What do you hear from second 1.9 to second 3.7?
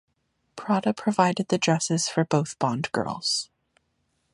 for both Bond girls.